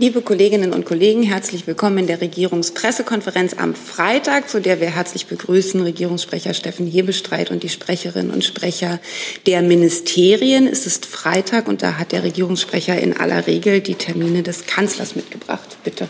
[0.00, 5.26] Liebe Kolleginnen und Kollegen, herzlich willkommen in der Regierungspressekonferenz am Freitag, zu der wir herzlich
[5.26, 9.00] begrüßen Regierungssprecher Steffen Hebestreit und die Sprecherinnen und Sprecher
[9.46, 10.68] der Ministerien.
[10.68, 15.16] Es ist Freitag und da hat der Regierungssprecher in aller Regel die Termine des Kanzlers
[15.16, 15.78] mitgebracht.
[15.82, 16.08] Bitte.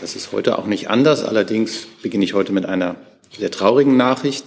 [0.00, 1.24] Das ist heute auch nicht anders.
[1.24, 2.94] Allerdings beginne ich heute mit einer
[3.36, 4.46] sehr traurigen Nachricht.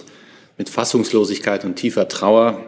[0.56, 2.64] Mit Fassungslosigkeit und tiefer Trauer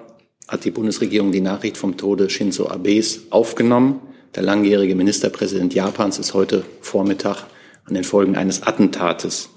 [0.49, 4.03] hat die Bundesregierung die Nachricht vom Tode Shinzo Abes aufgenommen.
[4.37, 7.47] Der langjährige Ministerpräsident Japans ist heute Vormittag
[7.85, 9.49] an den Folgen eines Attentates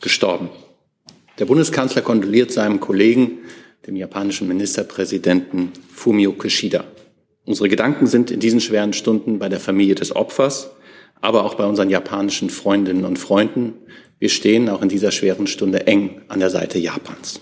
[0.00, 0.50] gestorben.
[1.40, 3.38] Der Bundeskanzler kondoliert seinem Kollegen,
[3.88, 6.84] dem japanischen Ministerpräsidenten Fumio Kishida.
[7.44, 10.70] Unsere Gedanken sind in diesen schweren Stunden bei der Familie des Opfers,
[11.20, 13.72] aber auch bei unseren japanischen Freundinnen und Freunden.
[14.20, 17.40] Wir stehen auch in dieser schweren Stunde eng an der Seite Japans.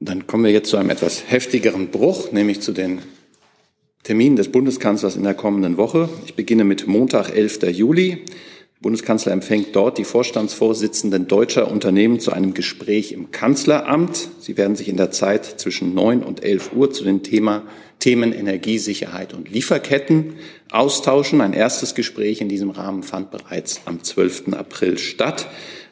[0.00, 3.00] Dann kommen wir jetzt zu einem etwas heftigeren Bruch, nämlich zu den
[4.08, 6.08] Termin des Bundeskanzlers in der kommenden Woche.
[6.24, 7.64] Ich beginne mit Montag, 11.
[7.64, 8.24] Juli.
[8.24, 14.30] Der Bundeskanzler empfängt dort die Vorstandsvorsitzenden deutscher Unternehmen zu einem Gespräch im Kanzleramt.
[14.40, 17.64] Sie werden sich in der Zeit zwischen 9 und 11 Uhr zu den Thema,
[17.98, 20.36] Themen Energiesicherheit und Lieferketten
[20.70, 21.42] austauschen.
[21.42, 24.54] Ein erstes Gespräch in diesem Rahmen fand bereits am 12.
[24.54, 25.48] April statt.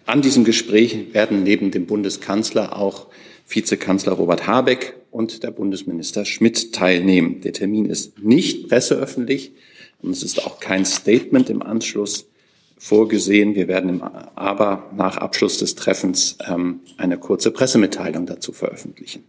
[0.06, 3.08] An diesem Gespräch werden neben dem Bundeskanzler auch
[3.46, 7.40] Vizekanzler Robert Habeck und der Bundesminister Schmidt teilnehmen.
[7.40, 9.52] Der Termin ist nicht presseöffentlich
[10.02, 12.26] und es ist auch kein Statement im Anschluss
[12.76, 13.54] vorgesehen.
[13.54, 19.24] Wir werden aber nach Abschluss des Treffens ähm, eine kurze Pressemitteilung dazu veröffentlichen.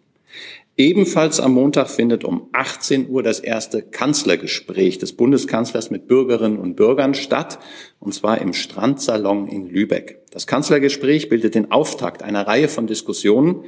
[0.80, 6.76] Ebenfalls am Montag findet um 18 Uhr das erste Kanzlergespräch des Bundeskanzlers mit Bürgerinnen und
[6.76, 7.58] Bürgern statt,
[8.00, 10.22] und zwar im Strandsalon in Lübeck.
[10.30, 13.64] Das Kanzlergespräch bildet den Auftakt einer Reihe von Diskussionen,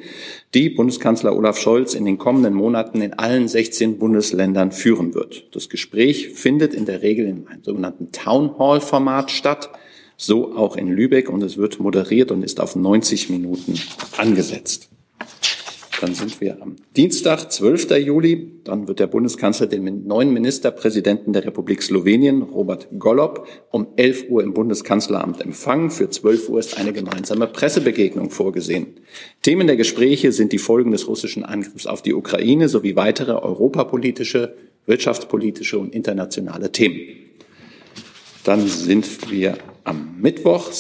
[0.54, 5.48] die Bundeskanzler Olaf Scholz in den kommenden Monaten in allen 16 Bundesländern führen wird.
[5.56, 9.72] Das Gespräch findet in der Regel in einem sogenannten Town Hall Format statt,
[10.16, 13.74] so auch in Lübeck, und es wird moderiert und ist auf 90 Minuten
[14.16, 14.90] angesetzt.
[16.00, 17.92] Dann sind wir am Dienstag, 12.
[17.98, 18.52] Juli.
[18.64, 24.42] Dann wird der Bundeskanzler den neuen Ministerpräsidenten der Republik Slowenien, Robert Golob, um 11 Uhr
[24.42, 25.92] im Bundeskanzleramt empfangen.
[25.92, 28.88] Für 12 Uhr ist eine gemeinsame Pressebegegnung vorgesehen.
[29.42, 34.56] Themen der Gespräche sind die Folgen des russischen Angriffs auf die Ukraine sowie weitere europapolitische,
[34.86, 37.02] wirtschaftspolitische und internationale Themen.
[38.46, 40.72] Dann sind wir am Mittwoch,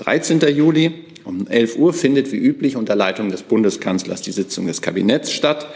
[0.00, 0.40] 13.
[0.56, 0.92] Juli.
[1.24, 5.66] Um 11 Uhr findet wie üblich unter Leitung des Bundeskanzlers die Sitzung des Kabinetts statt.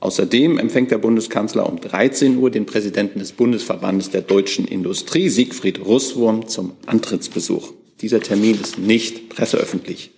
[0.00, 5.84] Außerdem empfängt der Bundeskanzler um 13 Uhr den Präsidenten des Bundesverbandes der deutschen Industrie, Siegfried
[5.84, 7.74] Russwurm, zum Antrittsbesuch.
[8.00, 10.10] Dieser Termin ist nicht presseöffentlich.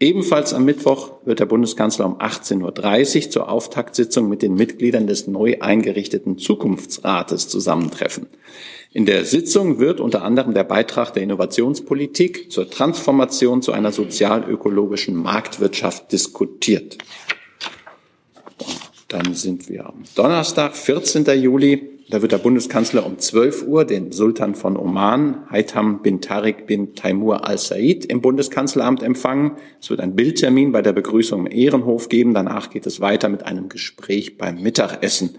[0.00, 5.28] Ebenfalls am Mittwoch wird der Bundeskanzler um 18.30 Uhr zur Auftaktsitzung mit den Mitgliedern des
[5.28, 8.26] neu eingerichteten Zukunftsrates zusammentreffen.
[8.92, 15.14] In der Sitzung wird unter anderem der Beitrag der Innovationspolitik zur Transformation zu einer sozial-ökologischen
[15.14, 16.98] Marktwirtschaft diskutiert.
[19.08, 21.24] Dann sind wir am Donnerstag, 14.
[21.40, 21.93] Juli.
[22.14, 26.94] Da wird der Bundeskanzler um 12 Uhr den Sultan von Oman, Haitham bin Tariq bin
[26.94, 29.56] Taimur al-Said, im Bundeskanzleramt empfangen.
[29.80, 32.32] Es wird ein Bildtermin bei der Begrüßung im Ehrenhof geben.
[32.32, 35.30] Danach geht es weiter mit einem Gespräch beim Mittagessen.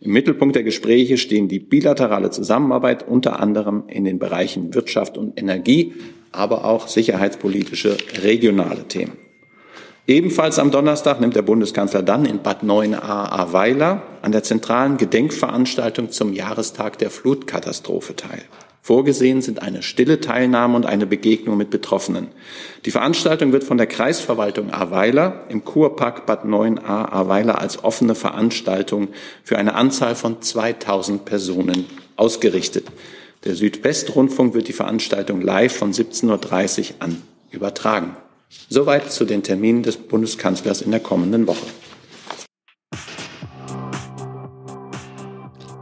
[0.00, 5.38] Im Mittelpunkt der Gespräche stehen die bilaterale Zusammenarbeit, unter anderem in den Bereichen Wirtschaft und
[5.38, 5.94] Energie,
[6.32, 9.25] aber auch sicherheitspolitische regionale Themen.
[10.08, 16.12] Ebenfalls am Donnerstag nimmt der Bundeskanzler dann in Bad 9a Ahrweiler an der zentralen Gedenkveranstaltung
[16.12, 18.42] zum Jahrestag der Flutkatastrophe teil.
[18.82, 22.28] Vorgesehen sind eine stille Teilnahme und eine Begegnung mit Betroffenen.
[22.84, 29.08] Die Veranstaltung wird von der Kreisverwaltung Ahrweiler im Kurpark Bad 9a Ahrweiler als offene Veranstaltung
[29.42, 31.84] für eine Anzahl von 2000 Personen
[32.14, 32.86] ausgerichtet.
[33.42, 36.30] Der Südwestrundfunk wird die Veranstaltung live von 17.30
[36.78, 38.16] Uhr an übertragen.
[38.68, 41.66] Soweit zu den Terminen des Bundeskanzlers in der kommenden Woche.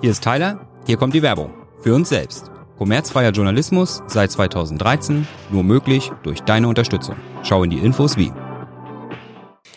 [0.01, 1.55] Hier ist Tyler, hier kommt die Werbung.
[1.83, 2.51] Für uns selbst.
[2.79, 7.17] Kommerzfreier Journalismus seit 2013, nur möglich durch deine Unterstützung.
[7.43, 8.33] Schau in die Infos wie.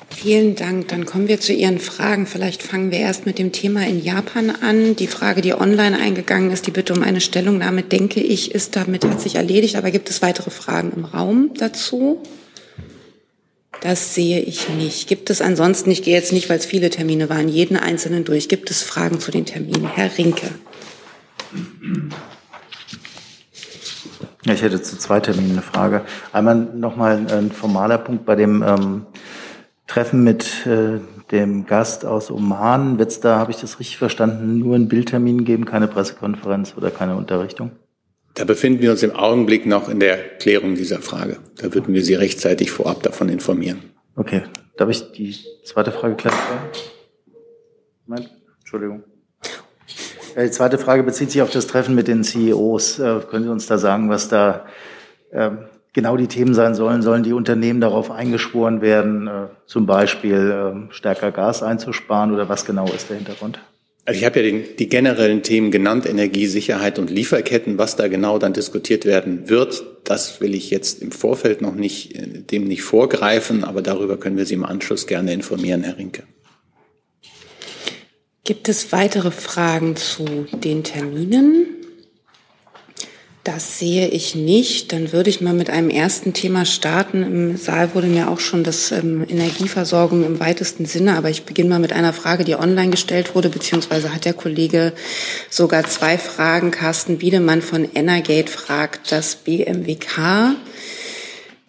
[0.10, 0.88] Vielen Dank.
[0.88, 2.25] Dann kommen wir zu Ihren Fragen.
[2.25, 4.95] Vielleicht fangen wir erst mit dem Thema in Japan an.
[4.95, 9.06] Die Frage, die online eingegangen ist, die Bitte um eine Stellungnahme, denke ich, ist damit,
[9.06, 9.75] hat sich erledigt.
[9.75, 12.24] Aber gibt es weitere Fragen im Raum dazu?
[13.81, 15.07] Das sehe ich nicht.
[15.07, 18.50] Gibt es ansonsten, ich gehe jetzt nicht, weil es viele Termine waren, jeden einzelnen durch.
[18.50, 19.88] Gibt es Fragen zu den Terminen?
[19.88, 20.50] Herr Rinke.
[24.45, 26.01] Ja, ich hätte zu zwei Terminen eine Frage.
[26.31, 29.06] Einmal nochmal ein formaler Punkt bei dem ähm,
[29.88, 31.00] Treffen mit äh,
[31.31, 35.44] dem Gast aus Oman, wird es da, habe ich das richtig verstanden, nur einen Bildtermin
[35.44, 37.71] geben, keine Pressekonferenz oder keine Unterrichtung?
[38.38, 41.38] Da befinden wir uns im Augenblick noch in der Klärung dieser Frage.
[41.60, 43.80] Da würden wir Sie rechtzeitig vorab davon informieren.
[44.16, 44.44] Okay.
[44.78, 45.36] Darf ich die
[45.66, 46.38] zweite Frage klären?
[48.06, 48.30] Nein?
[48.60, 49.04] Entschuldigung.
[50.39, 53.00] Die zweite Frage bezieht sich auf das Treffen mit den CEOs.
[53.00, 54.68] Äh, können Sie uns da sagen, was da
[55.31, 57.01] ähm, genau die Themen sein sollen?
[57.01, 62.66] Sollen die Unternehmen darauf eingeschworen werden, äh, zum Beispiel ähm, stärker Gas einzusparen oder was
[62.66, 63.60] genau ist der Hintergrund?
[64.07, 67.77] Also ich habe ja den, die generellen Themen genannt, Energiesicherheit und Lieferketten.
[67.77, 72.15] Was da genau dann diskutiert werden wird, das will ich jetzt im Vorfeld noch nicht,
[72.15, 76.24] äh, dem nicht vorgreifen, aber darüber können wir Sie im Anschluss gerne informieren, Herr Rinke.
[78.45, 81.76] Gibt es weitere Fragen zu den Terminen?
[83.47, 84.91] Das sehe ich nicht.
[84.91, 87.23] Dann würde ich mal mit einem ersten Thema starten.
[87.23, 91.69] Im Saal wurde mir auch schon das ähm, Energieversorgung im weitesten Sinne, aber ich beginne
[91.69, 94.91] mal mit einer Frage, die online gestellt wurde, beziehungsweise hat der Kollege
[95.49, 96.71] sogar zwei Fragen.
[96.71, 100.57] Carsten Wiedemann von Energate fragt das BMWK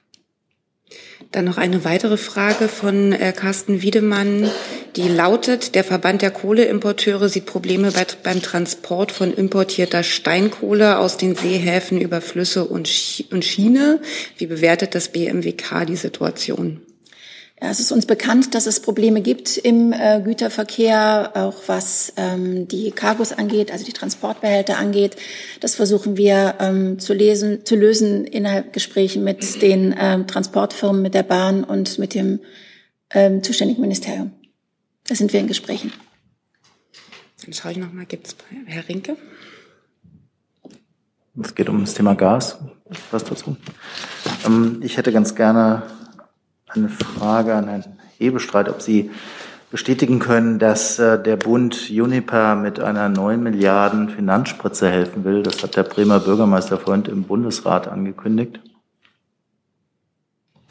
[1.31, 4.49] Dann noch eine weitere Frage von äh, Carsten Wiedemann,
[4.95, 11.17] die lautet, der Verband der Kohleimporteure sieht Probleme bei, beim Transport von importierter Steinkohle aus
[11.17, 13.99] den Seehäfen über Flüsse und, Schiene.
[14.37, 16.81] Wie bewertet das BMWK die Situation?
[17.63, 22.67] Ja, es ist uns bekannt, dass es Probleme gibt im äh, Güterverkehr, auch was ähm,
[22.67, 25.15] die Cargos angeht, also die Transportbehälter angeht.
[25.61, 31.13] Das versuchen wir ähm, zu, lesen, zu lösen innerhalb Gesprächen mit den ähm, Transportfirmen, mit
[31.13, 32.41] der Bahn und mit dem
[33.11, 34.33] ähm, zuständigen Ministerium.
[35.07, 35.93] Da sind wir in Gesprächen.
[37.45, 38.35] Dann schaue ich nochmal, gibt es
[38.65, 39.15] Herr Rinke?
[41.41, 42.57] Es geht um das Thema Gas.
[43.11, 43.55] Was dazu?
[44.45, 45.83] Ähm, ich hätte ganz gerne
[46.75, 47.85] eine Frage an Herrn
[48.17, 49.11] Hebestreit, ob Sie
[49.73, 55.41] bestätigen können, dass äh, der Bund Juniper mit einer 9 Milliarden Finanzspritze helfen will.
[55.41, 58.59] Das hat der Bremer Bürgermeisterfreund im Bundesrat angekündigt.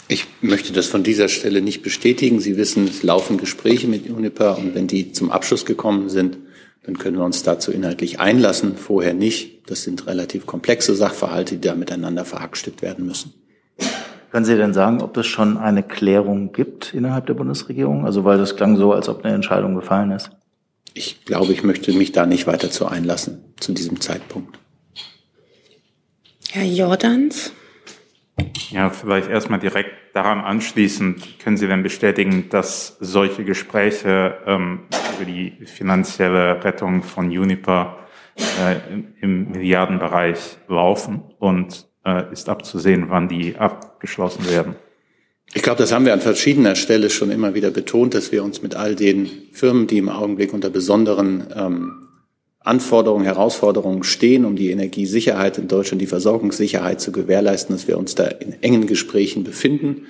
[0.06, 2.38] Ich möchte das von dieser Stelle nicht bestätigen.
[2.38, 6.38] Sie wissen, es laufen Gespräche mit Juniper und wenn die zum Abschluss gekommen sind,
[6.84, 8.76] dann können wir uns dazu inhaltlich einlassen.
[8.76, 9.68] Vorher nicht.
[9.70, 13.32] Das sind relativ komplexe Sachverhalte, die da miteinander verhackstückt werden müssen.
[14.32, 18.06] Können Sie denn sagen, ob es schon eine Klärung gibt innerhalb der Bundesregierung?
[18.06, 20.30] Also weil das klang so, als ob eine Entscheidung gefallen ist.
[20.94, 24.58] Ich glaube, ich möchte mich da nicht weiter zu einlassen zu diesem Zeitpunkt.
[26.50, 27.52] Herr Jordans?
[28.70, 31.38] Ja, vielleicht erstmal direkt daran anschließend.
[31.38, 34.84] Können Sie denn bestätigen, dass solche Gespräche ähm,
[35.14, 37.98] über die finanzielle Rettung von Juniper
[38.38, 38.76] äh,
[39.20, 41.91] im Milliardenbereich laufen und
[42.32, 44.76] ist abzusehen, wann die abgeschlossen werden.
[45.54, 48.62] Ich glaube, das haben wir an verschiedener Stelle schon immer wieder betont, dass wir uns
[48.62, 52.08] mit all den Firmen, die im Augenblick unter besonderen ähm,
[52.60, 58.14] Anforderungen, Herausforderungen stehen, um die Energiesicherheit in Deutschland, die Versorgungssicherheit zu gewährleisten, dass wir uns
[58.14, 60.06] da in engen Gesprächen befinden.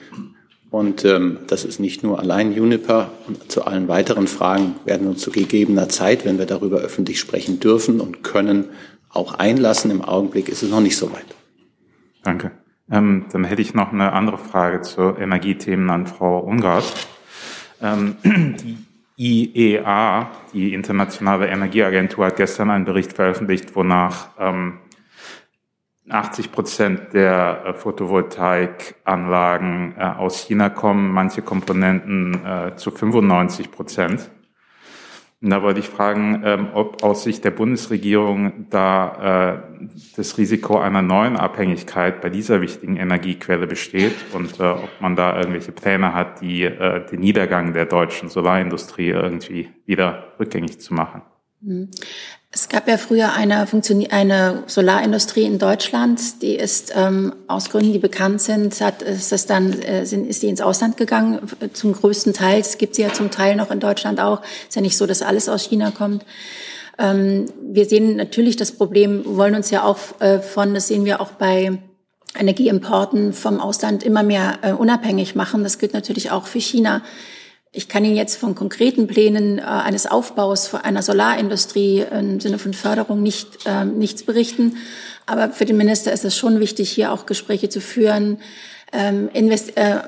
[0.71, 3.11] Und ähm, das ist nicht nur allein Juniper.
[3.27, 7.19] Und zu allen weiteren Fragen werden wir uns zu gegebener Zeit, wenn wir darüber öffentlich
[7.19, 8.67] sprechen dürfen und können,
[9.11, 9.91] auch einlassen.
[9.91, 11.27] Im Augenblick ist es noch nicht so weit.
[12.23, 12.53] Danke.
[12.91, 17.09] Ähm, dann hätte ich noch eine andere Frage zu Energiethemen an Frau Ungart.
[17.81, 18.87] Ähm, die
[19.17, 24.79] IEA, die Internationale Energieagentur, hat gestern einen Bericht veröffentlicht, wonach ähm,
[26.09, 34.29] 80 Prozent der äh, Photovoltaikanlagen äh, aus China kommen, manche Komponenten äh, zu 95 Prozent.
[35.45, 41.03] Da wollte ich fragen, ähm, ob aus Sicht der Bundesregierung da äh, das Risiko einer
[41.03, 46.41] neuen Abhängigkeit bei dieser wichtigen Energiequelle besteht und äh, ob man da irgendwelche Pläne hat,
[46.43, 51.23] die, äh, den Niedergang der deutschen Solarindustrie irgendwie wieder rückgängig zu machen.
[52.55, 53.67] Es gab ja früher eine,
[54.11, 59.47] eine Solarindustrie in Deutschland, die ist ähm, aus Gründen, die bekannt sind, hat, ist das
[59.47, 61.41] dann äh, sind, ist die ins Ausland gegangen.
[61.73, 64.43] Zum größten Teil, es gibt sie ja zum Teil noch in Deutschland auch.
[64.69, 66.27] Ist ja nicht so, dass alles aus China kommt.
[66.99, 71.23] Ähm, wir sehen natürlich das Problem, wollen uns ja auch äh, von, das sehen wir
[71.23, 71.79] auch bei
[72.39, 75.63] Energieimporten vom Ausland immer mehr äh, unabhängig machen.
[75.63, 77.01] Das gilt natürlich auch für China.
[77.75, 82.75] Ich kann Ihnen jetzt von konkreten Plänen äh, eines Aufbaus einer Solarindustrie im Sinne von
[82.75, 84.77] Förderung nicht, äh, nichts berichten.
[85.25, 88.39] Aber für den Minister ist es schon wichtig, hier auch Gespräche zu führen,
[88.93, 90.01] ähm, invest äh,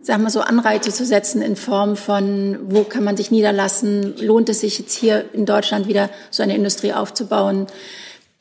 [0.00, 4.14] sagen wir so, Anreize zu setzen in Form von, wo kann man sich niederlassen?
[4.18, 7.66] Lohnt es sich jetzt hier in Deutschland wieder so eine Industrie aufzubauen?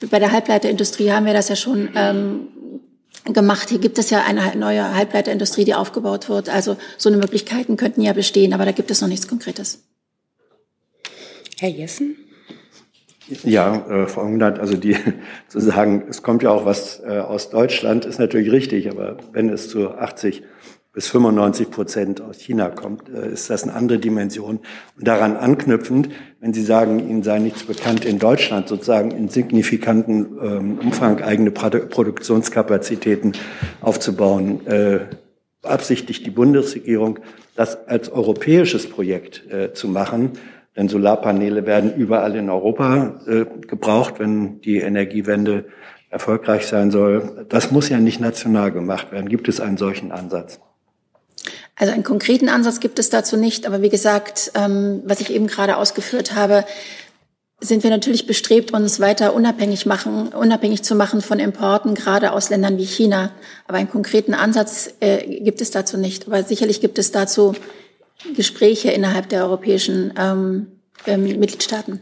[0.10, 2.48] Bei der Halbleiterindustrie haben wir das ja schon ähm,
[3.26, 3.70] gemacht.
[3.70, 6.50] Hier gibt es ja eine neue Halbleiterindustrie, die aufgebaut wird.
[6.50, 9.84] Also so eine Möglichkeiten könnten ja bestehen, aber da gibt es noch nichts Konkretes.
[11.60, 12.18] Herr Jessen?
[13.44, 14.98] Ja, äh, Frau Unglert, also die
[15.48, 19.50] zu sagen, es kommt ja auch was äh, aus Deutschland, ist natürlich richtig, aber wenn
[19.50, 20.44] es zu 80
[20.94, 24.60] bis 95 Prozent aus China kommt, äh, ist das eine andere Dimension.
[24.98, 26.10] Und daran anknüpfend,
[26.42, 31.52] wenn Sie sagen, Ihnen sei nichts bekannt in Deutschland, sozusagen in signifikanten ähm, Umfang eigene
[31.52, 33.34] Produktionskapazitäten
[33.80, 35.00] aufzubauen, äh,
[35.62, 37.20] beabsichtigt die Bundesregierung,
[37.56, 40.32] das als europäisches Projekt äh, zu machen.
[40.76, 43.20] Denn Solarpaneele werden überall in Europa
[43.68, 45.66] gebraucht, wenn die Energiewende
[46.10, 47.46] erfolgreich sein soll.
[47.50, 49.28] Das muss ja nicht national gemacht werden.
[49.28, 50.62] Gibt es einen solchen Ansatz?
[51.82, 55.48] Also einen konkreten Ansatz gibt es dazu nicht, aber wie gesagt, ähm, was ich eben
[55.48, 56.64] gerade ausgeführt habe,
[57.60, 62.52] sind wir natürlich bestrebt, uns weiter unabhängig machen, unabhängig zu machen von Importen, gerade aus
[62.52, 63.32] Ländern wie China.
[63.68, 66.28] Aber einen konkreten Ansatz äh, gibt es dazu nicht.
[66.28, 67.54] Aber sicherlich gibt es dazu
[68.36, 70.68] Gespräche innerhalb der europäischen ähm,
[71.08, 72.00] ähm, Mitgliedstaaten.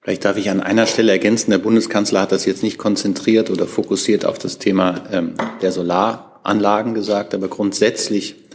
[0.00, 3.66] Vielleicht darf ich an einer Stelle ergänzen, der Bundeskanzler hat das jetzt nicht konzentriert oder
[3.66, 8.45] fokussiert auf das Thema ähm, der Solaranlagen gesagt, aber grundsätzlich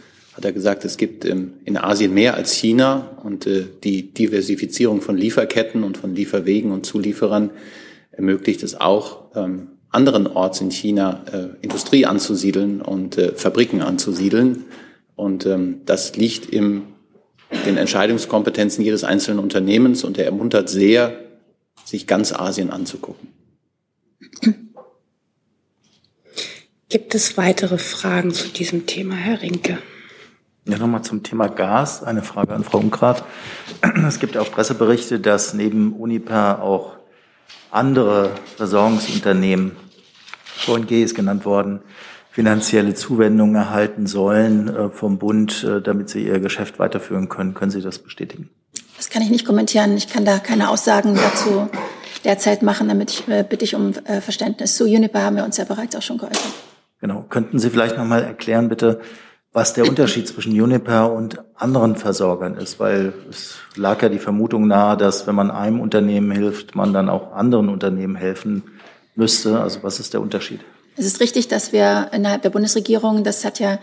[0.41, 5.01] hat er gesagt, es gibt ähm, in Asien mehr als China und äh, die Diversifizierung
[5.01, 7.51] von Lieferketten und von Lieferwegen und Zulieferern
[8.11, 14.65] ermöglicht es auch, ähm, anderen Orts in China äh, Industrie anzusiedeln und äh, Fabriken anzusiedeln.
[15.15, 16.83] Und ähm, das liegt in
[17.67, 21.19] den Entscheidungskompetenzen jedes einzelnen Unternehmens und er ermuntert sehr,
[21.85, 23.27] sich ganz Asien anzugucken.
[26.89, 29.77] Gibt es weitere Fragen zu diesem Thema, Herr Rinke?
[30.65, 32.03] Ja, nochmal zum Thema Gas.
[32.03, 33.23] Eine Frage an Frau Unkrath.
[34.07, 36.97] Es gibt ja auch Presseberichte, dass neben Uniper auch
[37.71, 39.75] andere Versorgungsunternehmen,
[40.43, 41.81] VNG ist genannt worden,
[42.29, 47.55] finanzielle Zuwendungen erhalten sollen äh, vom Bund, äh, damit sie ihr Geschäft weiterführen können.
[47.55, 48.49] Können Sie das bestätigen?
[48.97, 49.97] Das kann ich nicht kommentieren.
[49.97, 51.69] Ich kann da keine Aussagen dazu
[52.23, 52.87] derzeit machen.
[52.87, 54.75] Damit ich, äh, bitte ich um Verständnis.
[54.77, 56.53] Zu Uniper haben wir uns ja bereits auch schon geäußert.
[56.99, 57.25] Genau.
[57.29, 59.01] Könnten Sie vielleicht noch mal erklären, bitte,
[59.53, 64.67] was der Unterschied zwischen Uniper und anderen Versorgern ist, weil es lag ja die Vermutung
[64.67, 68.63] nahe, dass wenn man einem Unternehmen hilft, man dann auch anderen Unternehmen helfen
[69.15, 69.59] müsste.
[69.59, 70.61] Also was ist der Unterschied?
[70.95, 73.79] Es ist richtig, dass wir innerhalb der Bundesregierung, das hat ja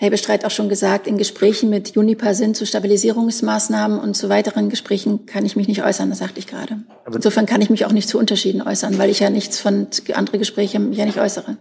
[0.00, 4.68] Herr Bestreit auch schon gesagt, in Gesprächen mit Uniper sind zu Stabilisierungsmaßnahmen und zu weiteren
[4.68, 6.78] Gesprächen kann ich mich nicht äußern, das sagte ich gerade.
[7.04, 9.88] Aber Insofern kann ich mich auch nicht zu Unterschieden äußern, weil ich ja nichts von
[10.14, 11.56] andere Gespräche mich ja nicht äußere.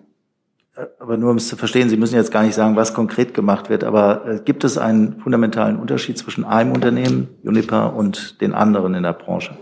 [1.00, 3.69] Aber nur um es zu verstehen, Sie müssen jetzt gar nicht sagen, was konkret gemacht
[3.69, 8.93] wird, aber äh, gibt es einen fundamentalen Unterschied zwischen einem Unternehmen, Uniper, und den anderen
[8.93, 9.57] in der Branche?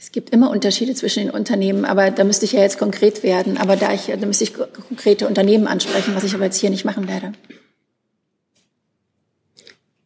[0.00, 3.58] Es gibt immer Unterschiede zwischen den Unternehmen, aber da müsste ich ja jetzt konkret werden.
[3.58, 6.84] Aber da, ich, da müsste ich konkrete Unternehmen ansprechen, was ich aber jetzt hier nicht
[6.84, 7.32] machen werde.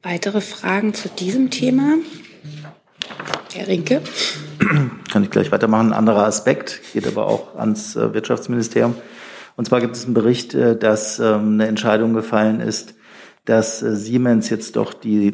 [0.03, 1.99] Weitere Fragen zu diesem Thema?
[3.55, 4.01] Herr Rinke?
[5.13, 5.89] Kann ich gleich weitermachen.
[5.89, 8.97] Ein anderer Aspekt geht aber auch ans äh, Wirtschaftsministerium.
[9.57, 12.95] Und zwar gibt es einen Bericht, äh, dass ähm, eine Entscheidung gefallen ist,
[13.45, 15.33] dass äh, Siemens jetzt doch die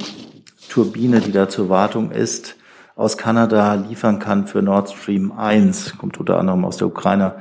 [0.69, 2.57] Turbine, die da zur Wartung ist,
[2.97, 7.37] aus Kanada liefern kann für Nord Stream 1, kommt unter anderem aus der Ukraine.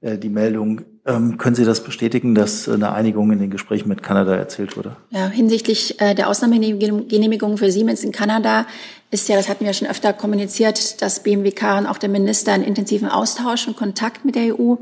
[0.00, 4.02] Äh, die Meldung Ähm, können Sie das bestätigen, dass eine Einigung in den Gesprächen mit
[4.02, 4.96] Kanada erzielt wurde?
[5.10, 8.66] Ja, hinsichtlich äh, der Ausnahmegenehmigung für Siemens in Kanada
[9.10, 12.64] ist ja, das hatten wir schon öfter kommuniziert, dass BMWK und auch der Minister einen
[12.64, 14.76] intensiven Austausch und Kontakt mit der EU.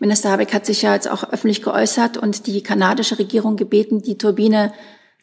[0.00, 4.18] Minister Habeck hat sich ja jetzt auch öffentlich geäußert und die kanadische Regierung gebeten, die
[4.18, 4.72] Turbine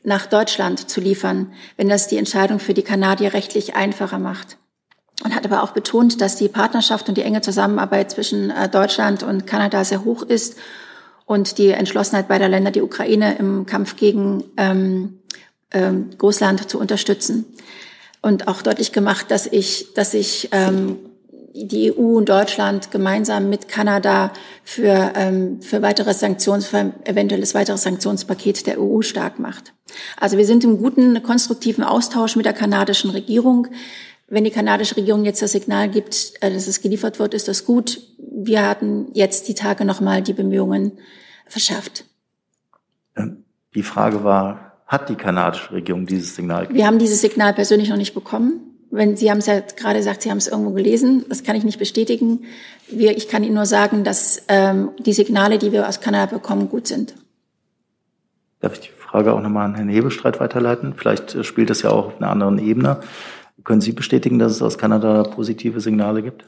[0.04, 4.58] nach Deutschland zu liefern, wenn das die Entscheidung für die Kanadier rechtlich einfacher macht
[5.24, 9.24] und hat aber auch betont, dass die Partnerschaft und die enge Zusammenarbeit zwischen äh, Deutschland
[9.24, 10.56] und Kanada sehr hoch ist
[11.26, 15.20] und die Entschlossenheit beider Länder, die Ukraine im Kampf gegen ähm,
[15.72, 17.46] ähm, Russland zu unterstützen.
[18.22, 20.98] Und auch deutlich gemacht, dass ich, dass ich ähm,
[21.54, 24.32] die EU und Deutschland gemeinsam mit Kanada
[24.64, 29.74] für, ähm, für weiteres Sanktions, für eventuelles weiteres Sanktionspaket der EU stark macht.
[30.18, 33.68] Also wir sind im guten, konstruktiven Austausch mit der kanadischen Regierung.
[34.30, 37.66] Wenn die kanadische Regierung jetzt das Signal gibt, äh, dass es geliefert wird, ist das
[37.66, 38.00] gut.
[38.18, 41.00] Wir hatten jetzt die Tage nochmal die Bemühungen
[41.48, 42.06] verschärft.
[43.16, 43.44] Ähm,
[43.74, 46.78] die Frage war, hat die kanadische Regierung dieses Signal gegeben?
[46.78, 48.62] Wir haben dieses Signal persönlich noch nicht bekommen.
[48.92, 51.26] Wenn Sie haben es ja gerade gesagt, Sie haben es irgendwo gelesen.
[51.30, 52.46] Das kann ich nicht bestätigen.
[52.88, 56.70] Wir, ich kann Ihnen nur sagen, dass ähm, die Signale, die wir aus Kanada bekommen,
[56.70, 57.16] gut sind.
[58.62, 60.96] Darf ich die Frage auch nochmal an Herrn Hebestreit weiterleiten?
[60.96, 63.00] Vielleicht äh, spielt das ja auch auf einer anderen Ebene.
[63.64, 66.48] Können Sie bestätigen, dass es aus Kanada positive Signale gibt?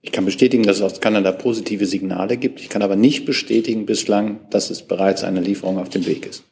[0.00, 2.60] Ich kann bestätigen, dass es aus Kanada positive Signale gibt.
[2.60, 6.44] Ich kann aber nicht bestätigen bislang, dass es bereits eine Lieferung auf dem Weg ist.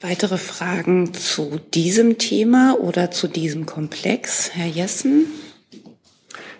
[0.00, 4.50] Weitere Fragen zu diesem Thema oder zu diesem Komplex?
[4.54, 5.26] Herr Jessen?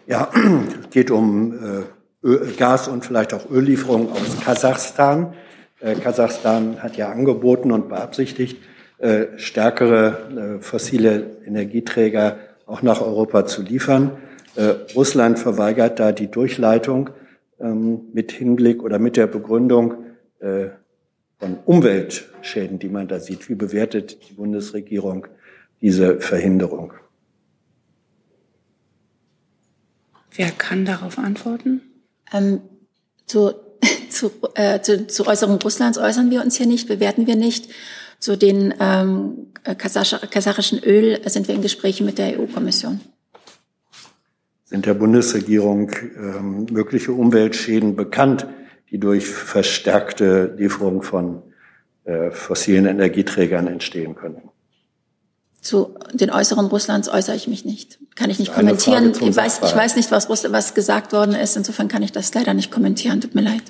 [0.07, 5.33] Ja, es geht um äh, Öl, Gas und vielleicht auch Öllieferungen aus Kasachstan.
[5.81, 8.59] Äh, Kasachstan hat ja angeboten und beabsichtigt,
[9.01, 14.19] äh, stärkere äh, fossile Energieträger auch nach Europa zu liefern.
[14.57, 17.09] Äh, Russland verweigert da die Durchleitung
[17.59, 19.95] ähm, mit Hinblick oder mit der Begründung
[21.39, 23.51] von Umweltschäden, die man da sieht.
[23.51, 25.27] Wie bewertet die Bundesregierung
[25.83, 26.95] diese Verhinderung?
[30.33, 31.83] Wer kann darauf antworten?
[32.33, 32.63] Ähm,
[33.27, 33.53] zu,
[34.09, 37.69] zu, äh, zu, zu Äußerungen Russlands äußern wir uns hier nicht, bewerten wir nicht.
[38.21, 43.01] Zu den ähm, kasachischen Öl sind wir in Gesprächen mit der EU-Kommission.
[44.67, 48.47] Sind der Bundesregierung ähm, mögliche Umweltschäden bekannt,
[48.91, 51.43] die durch verstärkte Lieferung von
[52.05, 54.51] äh, fossilen Energieträgern entstehen könnten?
[55.63, 57.99] Zu den Äußerungen Russlands äußere ich mich nicht.
[58.15, 59.13] Kann ich nicht kommentieren.
[59.21, 61.57] Ich weiß, ich weiß nicht, was, Russland, was gesagt worden ist.
[61.57, 63.21] Insofern kann ich das leider nicht kommentieren.
[63.21, 63.63] Tut mir leid.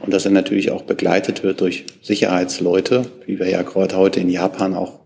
[0.00, 4.30] Und dass er natürlich auch begleitet wird durch Sicherheitsleute, wie wir ja gerade heute in
[4.30, 5.00] Japan auch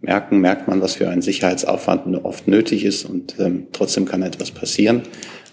[0.00, 4.50] merken, merkt man, was für ein Sicherheitsaufwand oft nötig ist und ähm, trotzdem kann etwas
[4.50, 5.02] passieren.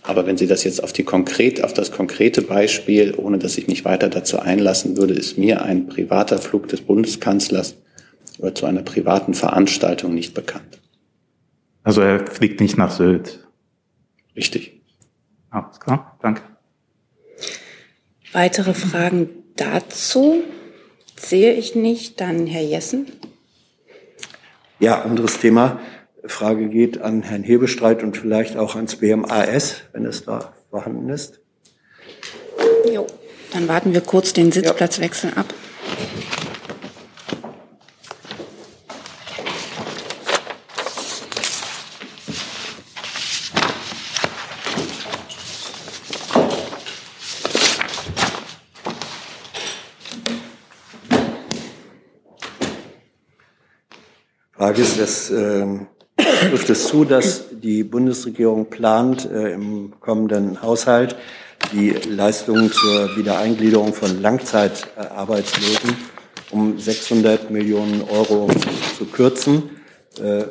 [0.03, 3.67] Aber wenn Sie das jetzt auf, die konkret, auf das konkrete Beispiel, ohne dass ich
[3.67, 7.75] mich weiter dazu einlassen würde, ist mir ein privater Flug des Bundeskanzlers
[8.39, 10.79] oder zu einer privaten Veranstaltung nicht bekannt.
[11.83, 13.47] Also er fliegt nicht nach Sylt.
[14.35, 14.81] Richtig.
[15.49, 16.41] Alles klar, danke.
[18.33, 20.43] Weitere Fragen dazu
[21.15, 22.21] sehe ich nicht.
[22.21, 23.07] Dann Herr Jessen.
[24.79, 25.79] Ja, anderes Thema.
[26.29, 31.39] Frage geht an Herrn Hebestreit und vielleicht auch ans BMAS, wenn es da vorhanden ist.
[32.91, 33.07] Jo,
[33.53, 35.37] dann warten wir kurz den Sitzplatzwechsel ja.
[35.37, 35.53] ab.
[54.57, 55.87] Frage ist, dass ähm,
[56.39, 61.15] trifft es zu, dass die Bundesregierung plant, äh, im kommenden Haushalt
[61.73, 65.95] die Leistungen zur Wiedereingliederung von Langzeitarbeitslosen
[66.51, 68.49] um 600 Millionen Euro
[68.97, 69.71] zu kürzen.
[70.21, 70.45] Äh,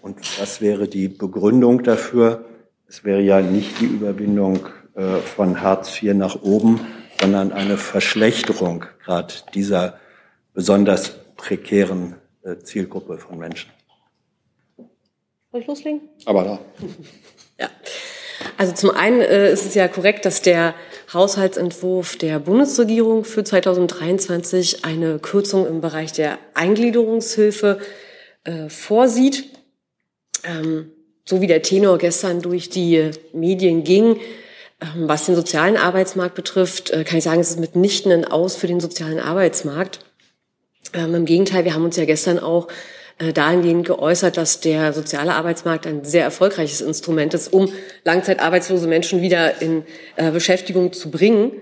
[0.00, 2.44] und was wäre die Begründung dafür?
[2.88, 4.60] Es wäre ja nicht die Überwindung
[4.94, 6.80] äh, von Hartz IV nach oben,
[7.20, 9.98] sondern eine Verschlechterung gerade dieser
[10.54, 12.14] besonders prekären
[12.62, 13.73] Zielgruppe von Menschen.
[15.54, 16.00] Soll ich loslegen?
[16.24, 16.58] Aber da.
[17.60, 17.70] Ja.
[18.58, 20.74] Also zum einen äh, ist es ja korrekt, dass der
[21.12, 27.78] Haushaltsentwurf der Bundesregierung für 2023 eine Kürzung im Bereich der Eingliederungshilfe
[28.42, 29.44] äh, vorsieht.
[30.42, 30.90] Ähm,
[31.24, 34.16] so wie der Tenor gestern durch die Medien ging,
[34.80, 38.56] ähm, was den sozialen Arbeitsmarkt betrifft, äh, kann ich sagen, es ist mitnichten ein Aus
[38.56, 40.00] für den sozialen Arbeitsmarkt.
[40.92, 42.66] Ähm, Im Gegenteil, wir haben uns ja gestern auch
[43.18, 47.72] dahingehend geäußert, dass der soziale Arbeitsmarkt ein sehr erfolgreiches Instrument ist, um
[48.04, 49.84] langzeitarbeitslose Menschen wieder in
[50.16, 51.52] äh, Beschäftigung zu bringen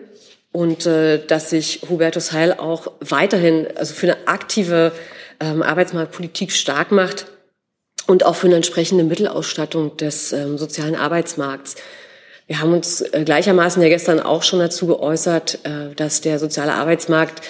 [0.50, 4.92] und äh, dass sich Hubertus Heil auch weiterhin also für eine aktive
[5.40, 7.26] ähm, Arbeitsmarktpolitik stark macht
[8.06, 11.76] und auch für eine entsprechende Mittelausstattung des ähm, sozialen Arbeitsmarkts.
[12.46, 15.60] Wir haben uns gleichermaßen ja gestern auch schon dazu geäußert,
[15.96, 17.40] dass der soziale Arbeitsmarkt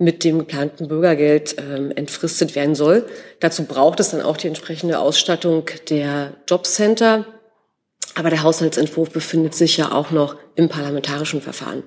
[0.00, 3.04] mit dem geplanten Bürgergeld ähm, entfristet werden soll.
[3.38, 7.26] Dazu braucht es dann auch die entsprechende Ausstattung der Jobcenter.
[8.14, 11.84] Aber der Haushaltsentwurf befindet sich ja auch noch im parlamentarischen Verfahren.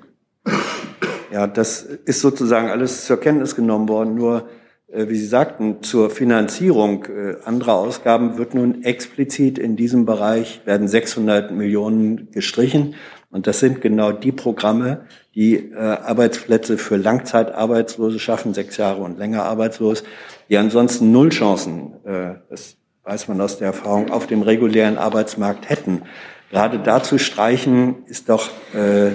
[1.32, 4.14] Ja, das ist sozusagen alles zur Kenntnis genommen worden.
[4.14, 4.48] Nur,
[4.92, 10.62] äh, wie Sie sagten, zur Finanzierung äh, anderer Ausgaben wird nun explizit in diesem Bereich
[10.66, 12.94] werden 600 Millionen gestrichen.
[13.34, 19.18] Und das sind genau die Programme, die äh, Arbeitsplätze für Langzeitarbeitslose schaffen, sechs Jahre und
[19.18, 20.04] länger arbeitslos,
[20.50, 25.68] die ansonsten null Chancen, äh, das weiß man aus der Erfahrung, auf dem regulären Arbeitsmarkt
[25.68, 26.04] hätten.
[26.52, 29.14] Gerade dazu streichen ist doch äh,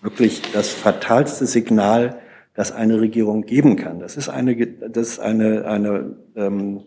[0.00, 2.18] wirklich das fatalste Signal,
[2.54, 4.00] das eine Regierung geben kann.
[4.00, 6.84] Das ist eine, das ist eine, eine ähm,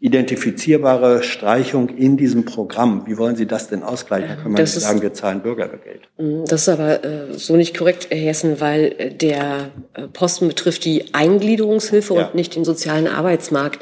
[0.00, 3.04] identifizierbare Streichung in diesem Programm.
[3.06, 4.28] Wie wollen Sie das denn ausgleichen?
[4.28, 6.02] Da kann man das nicht sagen, wir zahlen Bürgergeld.
[6.18, 10.48] Mm, das ist aber äh, so nicht korrekt, Herr Hessen, weil äh, der äh, Posten
[10.48, 12.26] betrifft die Eingliederungshilfe ja.
[12.26, 13.80] und nicht den sozialen Arbeitsmarkt.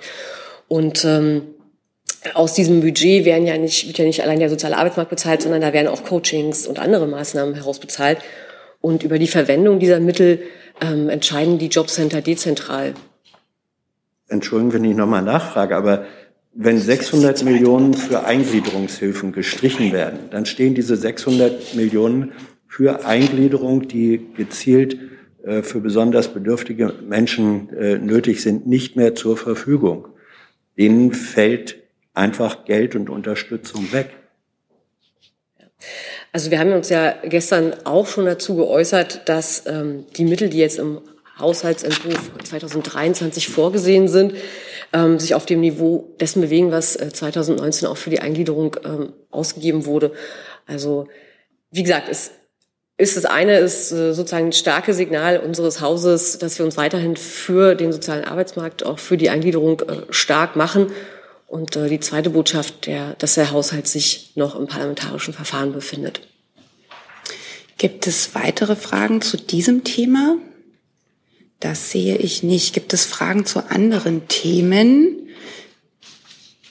[0.69, 1.43] Und ähm,
[2.35, 5.61] aus diesem Budget werden ja nicht, wird ja nicht allein der soziale Arbeitsmarkt bezahlt, sondern
[5.61, 8.19] da werden auch Coachings und andere Maßnahmen herausbezahlt.
[8.81, 10.41] Und über die Verwendung dieser Mittel
[10.81, 12.95] ähm, entscheiden die Jobcenter dezentral
[14.33, 16.07] entschuldigen, wenn ich nochmal nachfrage, aber
[16.55, 22.33] wenn 600 Millionen für Eingliederungshilfen gestrichen werden, dann stehen diese 600 Millionen
[22.69, 24.99] für Eingliederung, die gezielt
[25.45, 30.09] äh, für besonders bedürftige Menschen äh, nötig sind, nicht mehr zur Verfügung.
[30.77, 31.77] Denen fällt
[32.15, 34.11] einfach Geld und Unterstützung weg.
[36.33, 40.59] Also wir haben uns ja gestern auch schon dazu geäußert, dass ähm, die Mittel, die
[40.59, 41.01] jetzt im
[41.39, 44.35] Haushaltsentwurf 2023 vorgesehen sind,
[44.93, 49.13] ähm, sich auf dem Niveau dessen bewegen, was äh, 2019 auch für die Eingliederung ähm,
[49.31, 50.13] ausgegeben wurde.
[50.67, 51.09] Also
[51.71, 52.33] wie gesagt, es
[52.99, 57.17] ist das eine ist äh, sozusagen ein starkes Signal unseres Hauses, dass wir uns weiterhin
[57.17, 60.93] für den sozialen Arbeitsmarkt, auch für die Eingliederung äh, stark machen.
[61.47, 66.21] Und äh, die zweite Botschaft, der, dass der Haushalt sich noch im parlamentarischen Verfahren befindet.
[67.79, 70.37] Gibt es weitere Fragen zu diesem Thema?
[71.63, 72.75] Das sehe ich nicht.
[72.75, 75.29] Gibt es Fragen zu anderen Themen?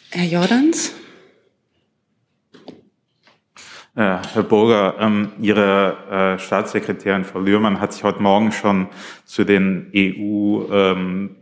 [0.09, 0.91] Herr Jordans?
[3.95, 8.89] Äh, Herr Burger, ähm, Ihre äh, Staatssekretärin Frau Lührmann hat sich heute Morgen schon
[9.23, 11.37] zu den EU-britischen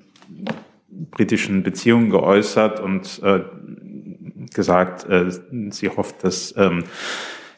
[1.55, 3.39] ähm, Beziehungen geäußert und äh,
[4.53, 5.31] gesagt, äh,
[5.71, 6.83] sie hofft, dass ähm,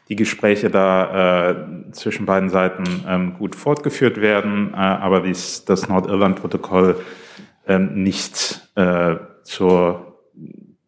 [0.08, 5.88] die Gespräche da äh, zwischen beiden Seiten ähm, gut fortgeführt werden, äh, aber dies, das
[5.88, 7.00] Nordirland-Protokoll
[7.66, 10.18] ähm, nicht äh, zur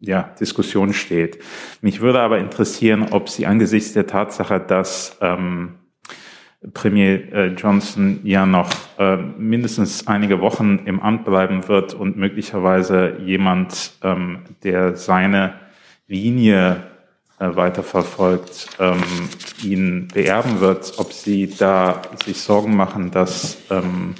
[0.00, 1.38] ja, Diskussion steht.
[1.80, 5.76] Mich würde aber interessieren, ob Sie angesichts der Tatsache, dass ähm,
[6.72, 13.18] Premier äh, Johnson ja noch äh, mindestens einige Wochen im Amt bleiben wird und möglicherweise
[13.24, 15.54] jemand, ähm, der seine
[16.06, 16.82] Linie
[17.38, 19.02] weiterverfolgt, ähm,
[19.62, 24.14] ihn beerben wird, ob Sie da sich Sorgen machen, dass ähm,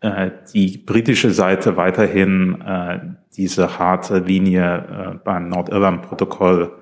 [0.00, 3.00] äh, die britische Seite weiterhin äh,
[3.36, 6.72] diese harte Linie äh, beim Nordirland-Protokoll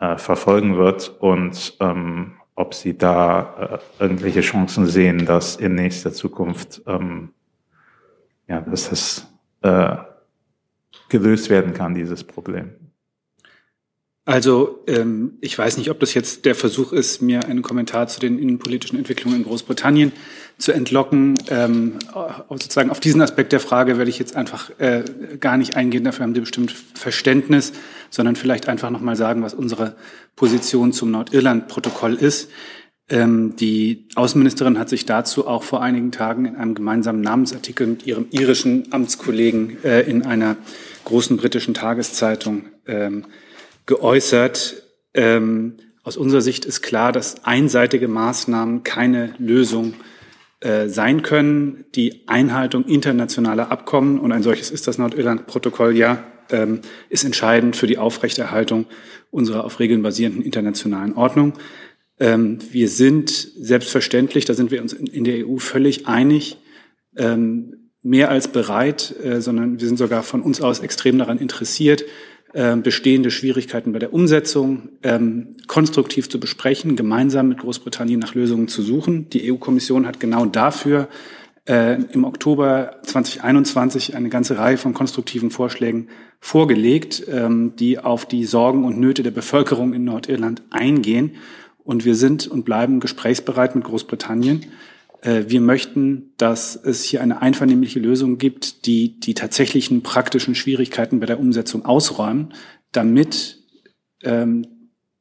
[0.00, 6.12] äh, verfolgen wird und ähm, ob Sie da äh, irgendwelche Chancen sehen, dass in nächster
[6.12, 7.30] Zukunft ähm,
[8.48, 9.26] ja, dass es
[9.62, 9.96] äh,
[11.08, 12.81] gelöst werden kann, dieses Problem?
[14.24, 18.20] Also ähm, ich weiß nicht, ob das jetzt der Versuch ist, mir einen Kommentar zu
[18.20, 20.12] den innenpolitischen Entwicklungen in Großbritannien
[20.58, 21.34] zu entlocken.
[21.48, 21.98] Ähm,
[22.48, 25.02] sozusagen auf diesen Aspekt der Frage werde ich jetzt einfach äh,
[25.40, 26.04] gar nicht eingehen.
[26.04, 27.72] Dafür haben Sie bestimmt Verständnis,
[28.10, 29.96] sondern vielleicht einfach noch mal sagen, was unsere
[30.36, 32.48] Position zum Nordirland-Protokoll ist.
[33.08, 38.06] Ähm, die Außenministerin hat sich dazu auch vor einigen Tagen in einem gemeinsamen Namensartikel mit
[38.06, 40.56] ihrem irischen Amtskollegen äh, in einer
[41.06, 43.24] großen britischen Tageszeitung ähm,
[43.86, 44.82] geäußert.
[45.14, 49.94] Ähm, aus unserer Sicht ist klar, dass einseitige Maßnahmen keine Lösung
[50.60, 51.84] äh, sein können.
[51.94, 57.86] Die Einhaltung internationaler Abkommen, und ein solches ist das Nordirland-Protokoll ja, ähm, ist entscheidend für
[57.86, 58.86] die Aufrechterhaltung
[59.30, 61.54] unserer auf Regeln basierenden internationalen Ordnung.
[62.18, 66.58] Ähm, wir sind selbstverständlich, da sind wir uns in, in der EU völlig einig,
[67.16, 72.04] ähm, mehr als bereit, äh, sondern wir sind sogar von uns aus extrem daran interessiert,
[72.54, 78.68] ähm, bestehende Schwierigkeiten bei der Umsetzung ähm, konstruktiv zu besprechen, gemeinsam mit Großbritannien nach Lösungen
[78.68, 79.30] zu suchen.
[79.30, 81.08] Die EU-Kommission hat genau dafür
[81.66, 86.08] äh, im Oktober 2021 eine ganze Reihe von konstruktiven Vorschlägen
[86.40, 91.36] vorgelegt, ähm, die auf die Sorgen und Nöte der Bevölkerung in Nordirland eingehen.
[91.84, 94.66] Und wir sind und bleiben gesprächsbereit mit Großbritannien.
[95.22, 101.20] Äh, wir möchten, dass es hier eine einvernehmliche Lösung gibt, die die tatsächlichen praktischen Schwierigkeiten
[101.20, 102.52] bei der Umsetzung ausräumen,
[102.90, 103.58] damit
[104.22, 104.66] ähm,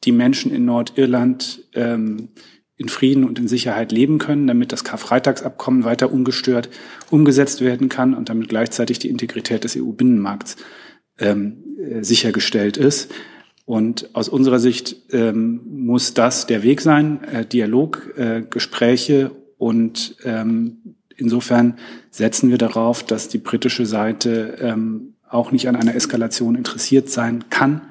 [0.03, 2.29] die Menschen in Nordirland ähm,
[2.75, 6.69] in Frieden und in Sicherheit leben können, damit das Karfreitagsabkommen weiter ungestört
[7.11, 10.57] umgesetzt werden kann und damit gleichzeitig die Integrität des EU-Binnenmarkts
[11.19, 13.13] ähm, äh, sichergestellt ist.
[13.65, 19.29] Und aus unserer Sicht ähm, muss das der Weg sein, äh, Dialog, äh, Gespräche
[19.61, 21.75] und ähm, insofern
[22.09, 27.45] setzen wir darauf, dass die britische Seite ähm, auch nicht an einer Eskalation interessiert sein
[27.51, 27.81] kann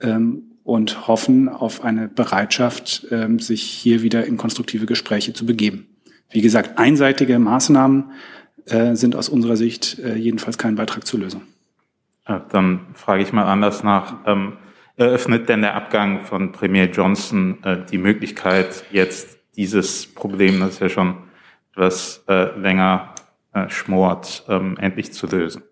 [0.00, 5.88] ähm, und hoffen auf eine Bereitschaft, ähm, sich hier wieder in konstruktive Gespräche zu begeben.
[6.30, 8.12] Wie gesagt, einseitige Maßnahmen
[8.66, 11.42] äh, sind aus unserer Sicht äh, jedenfalls kein Beitrag zur Lösung.
[12.24, 14.18] Dann frage ich mal anders nach.
[14.28, 14.52] Ähm,
[14.94, 20.88] eröffnet denn der Abgang von Premier Johnson äh, die Möglichkeit, jetzt dieses Problem, das ja
[20.88, 21.16] schon
[21.72, 23.14] etwas äh, länger
[23.52, 25.62] äh, schmort, ähm, endlich zu lösen?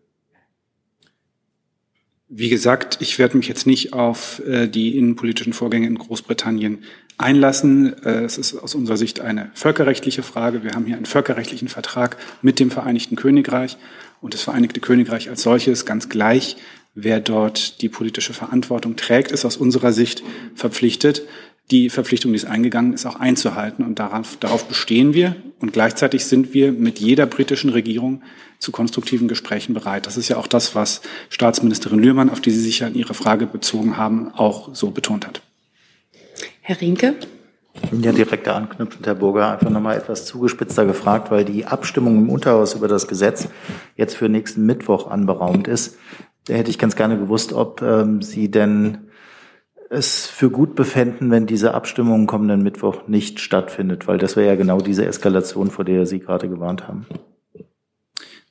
[2.30, 6.84] Wie gesagt, ich werde mich jetzt nicht auf äh, die innenpolitischen Vorgänge in Großbritannien
[7.16, 7.94] einlassen.
[8.04, 10.62] Äh, es ist aus unserer Sicht eine völkerrechtliche Frage.
[10.62, 13.78] Wir haben hier einen völkerrechtlichen Vertrag mit dem Vereinigten Königreich
[14.20, 16.56] und das Vereinigte Königreich als solches ganz gleich,
[16.94, 20.22] wer dort die politische Verantwortung trägt, ist aus unserer Sicht
[20.54, 21.22] verpflichtet,
[21.70, 23.84] die Verpflichtung, die es eingegangen ist, auch einzuhalten.
[23.84, 25.36] Und darauf, darauf bestehen wir.
[25.60, 28.22] Und gleichzeitig sind wir mit jeder britischen Regierung
[28.58, 30.06] zu konstruktiven Gesprächen bereit.
[30.06, 33.14] Das ist ja auch das, was Staatsministerin Lührmann, auf die Sie sich ja in Ihre
[33.14, 35.42] Frage bezogen haben, auch so betont hat.
[36.60, 37.14] Herr Rinke?
[38.00, 42.74] Ja, direkt anknüpfend, Herr Burger, einfach nochmal etwas zugespitzter gefragt, weil die Abstimmung im Unterhaus
[42.74, 43.48] über das Gesetz
[43.96, 45.96] jetzt für nächsten Mittwoch anberaumt ist.
[46.46, 49.07] Da hätte ich ganz gerne gewusst, ob ähm, Sie denn
[49.90, 54.56] es für gut befänden, wenn diese Abstimmung kommenden Mittwoch nicht stattfindet, weil das wäre ja
[54.56, 57.06] genau diese Eskalation, vor der Sie gerade gewarnt haben.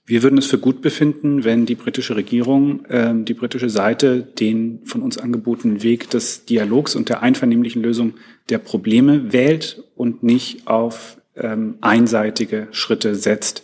[0.10, 4.80] Wir würden es für gut befinden, wenn die britische Regierung, äh, die britische Seite den
[4.86, 8.14] von uns angebotenen Weg des Dialogs und der einvernehmlichen Lösung
[8.48, 13.64] der Probleme wählt und nicht auf ähm, einseitige Schritte setzt,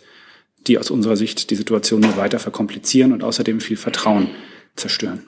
[0.66, 4.28] die aus unserer Sicht die Situation nur weiter verkomplizieren und außerdem viel Vertrauen
[4.76, 5.22] zerstören.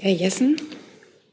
[0.00, 0.56] Herr Jessen?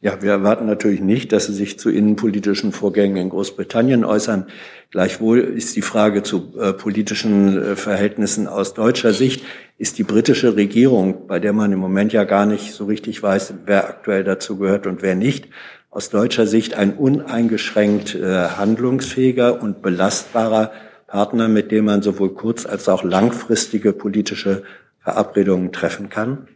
[0.01, 4.47] Ja, wir erwarten natürlich nicht, dass Sie sich zu innenpolitischen Vorgängen in Großbritannien äußern.
[4.91, 9.43] Gleichwohl ist die Frage zu äh, politischen äh, Verhältnissen aus deutscher Sicht,
[9.77, 13.53] ist die britische Regierung, bei der man im Moment ja gar nicht so richtig weiß,
[13.65, 15.47] wer aktuell dazu gehört und wer nicht,
[15.89, 20.71] aus deutscher Sicht ein uneingeschränkt äh, handlungsfähiger und belastbarer
[21.07, 24.63] Partner, mit dem man sowohl kurz- als auch langfristige politische
[24.99, 26.49] Verabredungen treffen kann?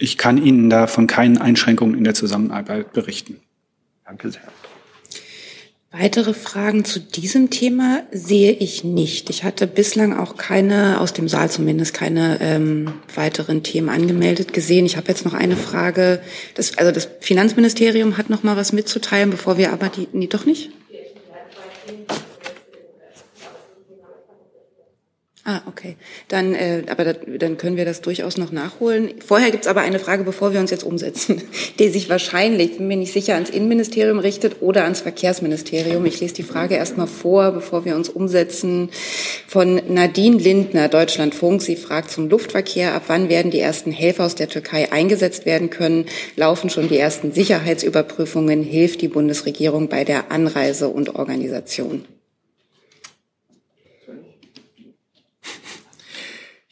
[0.00, 3.38] Ich kann Ihnen da von keinen Einschränkungen in der Zusammenarbeit berichten.
[4.06, 4.40] Danke sehr.
[5.92, 9.28] Weitere Fragen zu diesem Thema sehe ich nicht.
[9.28, 14.86] Ich hatte bislang auch keine, aus dem Saal zumindest, keine ähm, weiteren Themen angemeldet gesehen.
[14.86, 16.22] Ich habe jetzt noch eine Frage.
[16.54, 20.46] Das, also das Finanzministerium hat noch mal was mitzuteilen, bevor wir aber die, nee, doch
[20.46, 20.70] nicht?
[25.42, 25.96] Ah, okay.
[26.28, 29.14] Dann, äh, aber das, dann können wir das durchaus noch nachholen.
[29.26, 31.40] Vorher gibt's aber eine Frage, bevor wir uns jetzt umsetzen,
[31.78, 36.04] die sich wahrscheinlich, bin mir nicht sicher, ans Innenministerium richtet oder ans Verkehrsministerium.
[36.04, 38.90] Ich lese die Frage erstmal vor, bevor wir uns umsetzen.
[39.46, 41.62] Von Nadine Lindner, Deutschlandfunk.
[41.62, 45.70] Sie fragt zum Luftverkehr, ab wann werden die ersten Helfer aus der Türkei eingesetzt werden
[45.70, 46.04] können?
[46.36, 48.62] Laufen schon die ersten Sicherheitsüberprüfungen?
[48.62, 52.04] Hilft die Bundesregierung bei der Anreise und Organisation?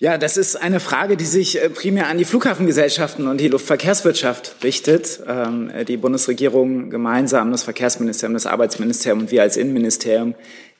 [0.01, 4.55] Ja, das ist eine Frage, die sich äh, primär an die Flughafengesellschaften und die Luftverkehrswirtschaft
[4.63, 5.21] richtet.
[5.27, 10.37] Ähm, die Bundesregierung gemeinsam, das Verkehrsministerium, das Arbeitsministerium und wir als Innenministerium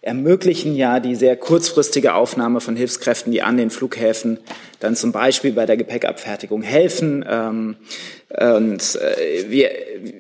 [0.09, 4.39] ermöglichen ja die sehr kurzfristige Aufnahme von Hilfskräften, die an den Flughäfen
[4.81, 7.25] dann zum Beispiel bei der Gepäckabfertigung helfen.
[7.29, 7.77] Ähm,
[8.31, 9.71] und äh, wir,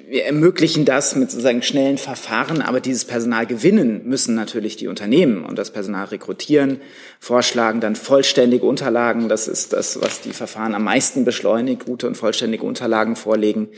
[0.08, 5.42] wir ermöglichen das mit sozusagen schnellen Verfahren, aber dieses Personal gewinnen müssen natürlich die Unternehmen
[5.42, 6.82] und das Personal rekrutieren,
[7.18, 9.30] vorschlagen dann vollständige Unterlagen.
[9.30, 13.68] Das ist das, was die Verfahren am meisten beschleunigt, gute und vollständige Unterlagen vorlegen,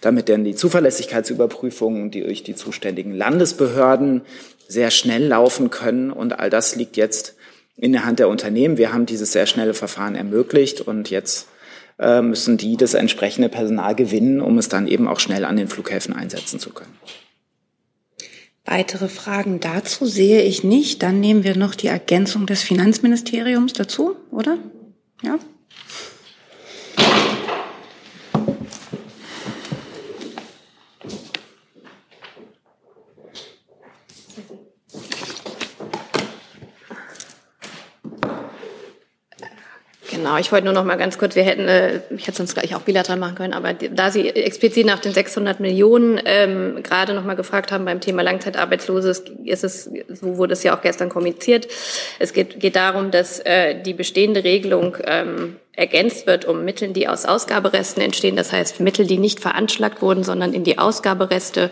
[0.00, 4.22] damit dann die Zuverlässigkeitsüberprüfungen, die durch die zuständigen Landesbehörden
[4.70, 6.10] sehr schnell laufen können.
[6.10, 7.34] Und all das liegt jetzt
[7.76, 8.78] in der Hand der Unternehmen.
[8.78, 11.48] Wir haben dieses sehr schnelle Verfahren ermöglicht und jetzt
[11.98, 15.68] äh, müssen die das entsprechende Personal gewinnen, um es dann eben auch schnell an den
[15.68, 16.94] Flughäfen einsetzen zu können.
[18.64, 21.02] Weitere Fragen dazu sehe ich nicht.
[21.02, 24.58] Dann nehmen wir noch die Ergänzung des Finanzministeriums dazu, oder?
[25.22, 25.38] Ja.
[40.20, 42.74] Genau, ich wollte nur noch mal ganz kurz, wir hätten, äh, ich hätte sonst gleich
[42.74, 47.24] auch bilateral machen können, aber da Sie explizit nach den 600 Millionen ähm, gerade noch
[47.24, 49.08] mal gefragt haben beim Thema Langzeitarbeitslose,
[49.46, 51.68] ist es, so wurde es ja auch gestern kommuniziert,
[52.18, 57.08] es geht, geht darum, dass äh, die bestehende Regelung ähm, ergänzt wird um Mittel, die
[57.08, 61.70] aus Ausgaberesten entstehen, das heißt Mittel, die nicht veranschlagt wurden, sondern in die Ausgabereste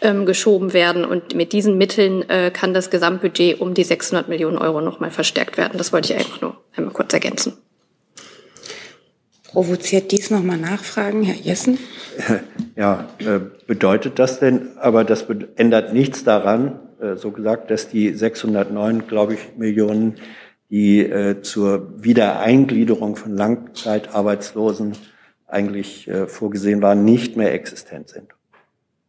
[0.00, 1.04] ähm, geschoben werden.
[1.04, 5.12] Und mit diesen Mitteln äh, kann das Gesamtbudget um die 600 Millionen Euro noch mal
[5.12, 5.78] verstärkt werden.
[5.78, 7.56] Das wollte ich einfach nur einmal kurz ergänzen.
[9.56, 11.78] Provoziert dies nochmal Nachfragen, Herr Jessen?
[12.76, 15.24] Ja, äh, bedeutet das denn, aber das
[15.56, 20.16] ändert nichts daran, äh, so gesagt, dass die 609, glaube ich, Millionen,
[20.68, 24.92] die äh, zur Wiedereingliederung von Langzeitarbeitslosen
[25.46, 28.28] eigentlich vorgesehen waren, nicht mehr existent sind.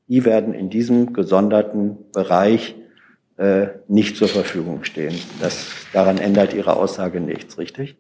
[0.08, 2.76] Die werden in diesem gesonderten Bereich
[3.88, 5.16] nicht zur Verfügung stehen.
[5.42, 7.98] Das, daran ändert Ihre Aussage nichts, richtig?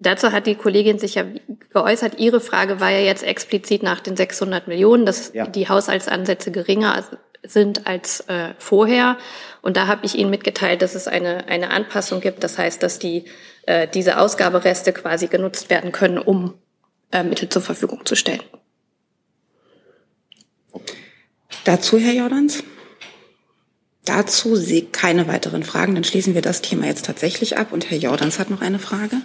[0.00, 1.24] Dazu hat die Kollegin sich ja
[1.70, 2.18] geäußert.
[2.18, 5.46] Ihre Frage war ja jetzt explizit nach den 600 Millionen, dass ja.
[5.46, 7.04] die Haushaltsansätze geringer
[7.42, 9.18] sind als äh, vorher.
[9.60, 12.44] Und da habe ich Ihnen mitgeteilt, dass es eine, eine Anpassung gibt.
[12.44, 13.24] Das heißt, dass die,
[13.66, 16.54] äh, diese Ausgabereste quasi genutzt werden können, um
[17.10, 18.42] äh, Mittel zur Verfügung zu stellen.
[21.64, 22.62] Dazu, Herr Jordans?
[24.04, 25.94] Dazu sehe keine weiteren Fragen.
[25.94, 27.72] Dann schließen wir das Thema jetzt tatsächlich ab.
[27.72, 29.16] Und Herr Jordans hat noch eine Frage.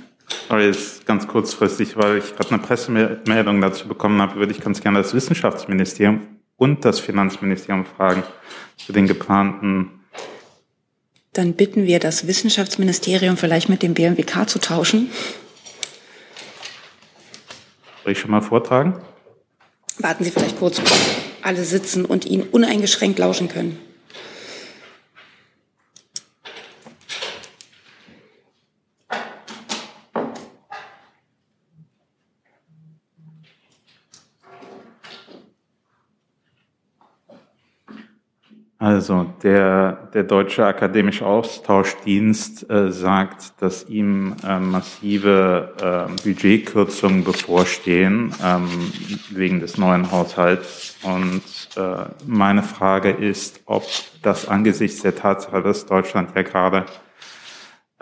[0.50, 4.82] Aber jetzt ganz kurzfristig, weil ich gerade eine Pressemeldung dazu bekommen habe, würde ich ganz
[4.82, 6.22] gerne das Wissenschaftsministerium
[6.58, 8.24] und das Finanzministerium fragen
[8.78, 10.02] zu den geplanten.
[11.34, 15.10] Dann bitten wir das Wissenschaftsministerium vielleicht mit dem BMWK zu tauschen.
[18.04, 19.02] Soll ich schon mal vortragen?
[19.98, 20.92] Warten Sie vielleicht kurz, bis
[21.42, 23.80] alle sitzen und Ihnen uneingeschränkt lauschen können.
[38.84, 48.36] Also der, der Deutsche Akademische Austauschdienst äh, sagt, dass ihm äh, massive äh, Budgetkürzungen bevorstehen
[48.44, 48.68] ähm,
[49.30, 50.98] wegen des neuen Haushalts.
[51.02, 51.44] Und
[51.78, 53.86] äh, meine Frage ist, ob
[54.22, 56.86] das angesichts der Tatsache, dass Deutschland ja gerade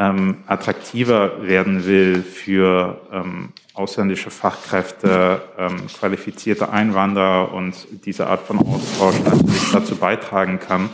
[0.02, 8.58] ähm, attraktiver werden will für ähm, ausländische Fachkräfte, ähm, qualifizierte Einwanderer und diese Art von
[8.58, 10.90] Austausch natürlich dazu beitragen kann,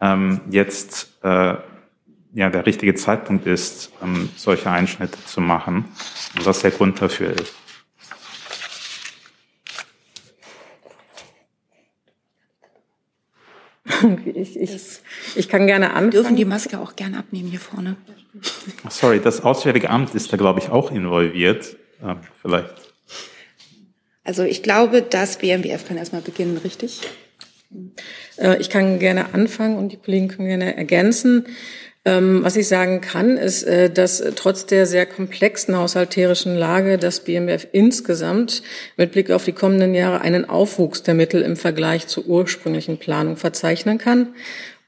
[0.00, 1.54] ähm, jetzt äh,
[2.34, 5.84] ja der richtige Zeitpunkt ist, ähm, solche Einschnitte zu machen
[6.36, 7.54] und was der Grund dafür ist.
[14.34, 15.00] Ich, ich,
[15.36, 16.12] ich kann gerne anfangen.
[16.12, 17.96] Wir dürfen die Maske auch gerne abnehmen hier vorne.
[18.90, 21.76] Sorry, das Auswärtige Amt ist da, glaube ich, auch involviert.
[22.02, 22.74] Ähm, vielleicht.
[24.24, 27.00] Also ich glaube, das BMBF kann erstmal beginnen, richtig?
[28.36, 31.46] Äh, ich kann gerne anfangen und die Kollegen können gerne ergänzen.
[32.06, 37.18] Ähm, was ich sagen kann, ist, äh, dass trotz der sehr komplexen haushalterischen Lage das
[37.18, 38.62] BMF insgesamt
[38.96, 43.36] mit Blick auf die kommenden Jahre einen Aufwuchs der Mittel im Vergleich zur ursprünglichen Planung
[43.36, 44.28] verzeichnen kann.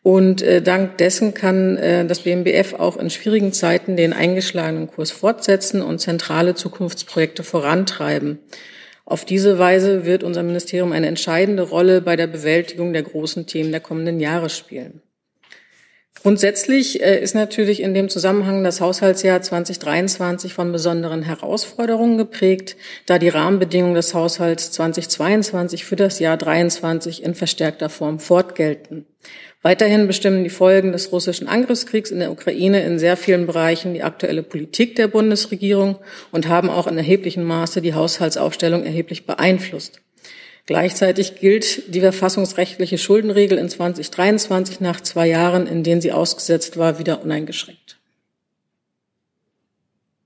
[0.04, 5.10] Und äh, dank dessen kann äh, das BMBF auch in schwierigen Zeiten den eingeschlagenen Kurs
[5.10, 8.38] fortsetzen und zentrale Zukunftsprojekte vorantreiben.
[9.04, 13.72] Auf diese Weise wird unser Ministerium eine entscheidende Rolle bei der Bewältigung der großen Themen
[13.72, 15.02] der kommenden Jahre spielen.
[16.22, 23.18] Grundsätzlich äh, ist natürlich in dem Zusammenhang das Haushaltsjahr 2023 von besonderen Herausforderungen geprägt, da
[23.18, 29.06] die Rahmenbedingungen des Haushalts 2022 für das Jahr 23 in verstärkter Form fortgelten.
[29.62, 34.02] Weiterhin bestimmen die Folgen des russischen Angriffskriegs in der Ukraine in sehr vielen Bereichen die
[34.02, 35.98] aktuelle Politik der Bundesregierung
[36.30, 40.00] und haben auch in erheblichem Maße die Haushaltsaufstellung erheblich beeinflusst.
[40.68, 46.98] Gleichzeitig gilt die verfassungsrechtliche Schuldenregel in 2023 nach zwei Jahren, in denen sie ausgesetzt war,
[46.98, 47.98] wieder uneingeschränkt.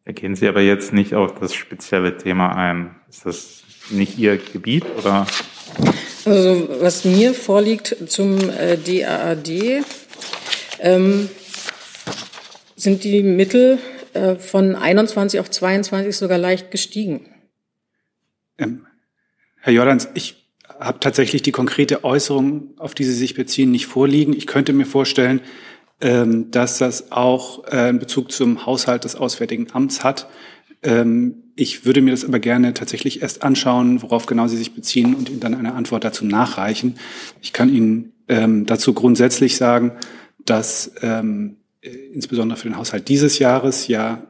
[0.05, 2.97] Da gehen Sie aber jetzt nicht auf das spezielle Thema ein.
[3.09, 5.29] Ist das nicht Ihr Gebiet oder?
[6.25, 9.85] Also was mir vorliegt zum äh, DAAD,
[10.81, 11.29] ähm,
[12.75, 13.79] sind die Mittel
[14.13, 17.29] äh, von 21 auf 22 sogar leicht gestiegen.
[18.59, 18.87] Ähm,
[19.65, 20.49] Herr Jordans, ich
[20.81, 24.33] habe tatsächlich die konkrete Äußerung, auf die Sie sich beziehen, nicht vorliegen.
[24.33, 25.41] Ich könnte mir vorstellen,
[26.01, 30.29] ähm, dass das auch äh, in Bezug zum Haushalt des Auswärtigen Amts hat.
[30.83, 35.15] Ähm, ich würde mir das aber gerne tatsächlich erst anschauen, worauf genau Sie sich beziehen
[35.15, 36.97] und Ihnen dann eine Antwort dazu nachreichen.
[37.41, 39.93] Ich kann Ihnen ähm, dazu grundsätzlich sagen,
[40.45, 40.91] dass
[42.13, 44.27] insbesondere für den Haushalt dieses Jahres ja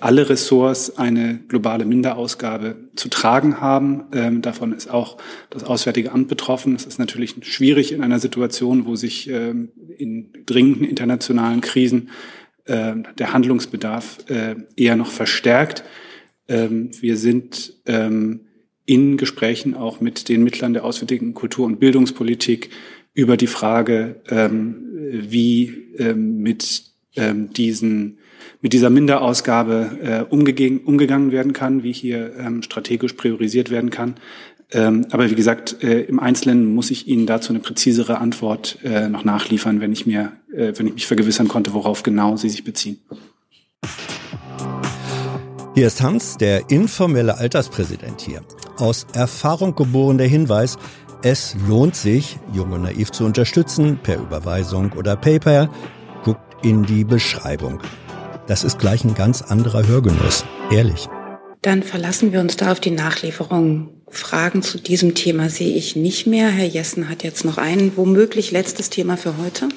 [0.00, 4.04] alle Ressorts eine globale Minderausgabe zu tragen haben.
[4.12, 5.16] Ähm, davon ist auch
[5.48, 6.74] das Auswärtige Amt betroffen.
[6.74, 12.10] Das ist natürlich schwierig in einer Situation, wo sich ähm, in dringenden internationalen Krisen
[12.64, 15.84] äh, der Handlungsbedarf äh, eher noch verstärkt.
[16.48, 18.42] Ähm, wir sind ähm,
[18.84, 22.70] in Gesprächen auch mit den Mittlern der Auswärtigen Kultur- und Bildungspolitik
[23.14, 28.18] über die Frage, ähm, wie ähm, mit diesen
[28.60, 34.14] mit dieser Minderausgabe äh, umgegangen, werden kann, wie hier ähm, strategisch priorisiert werden kann.
[34.72, 39.08] Ähm, aber wie gesagt, äh, im Einzelnen muss ich Ihnen dazu eine präzisere Antwort äh,
[39.08, 42.64] noch nachliefern, wenn ich mir, äh, wenn ich mich vergewissern konnte, worauf genau Sie sich
[42.64, 42.98] beziehen.
[45.74, 48.42] Hier ist Hans, der informelle Alterspräsident hier.
[48.76, 50.78] Aus Erfahrung geboren der Hinweis,
[51.24, 55.70] es lohnt sich, Jung und Naiv zu unterstützen, per Überweisung oder PayPal.
[56.24, 57.80] Guckt in die Beschreibung.
[58.48, 60.44] Das ist gleich ein ganz anderer Hörgenuss.
[60.72, 61.08] Ehrlich.
[61.62, 64.02] Dann verlassen wir uns da auf die Nachlieferung.
[64.08, 66.48] Fragen zu diesem Thema sehe ich nicht mehr.
[66.48, 69.68] Herr Jessen hat jetzt noch ein womöglich letztes Thema für heute.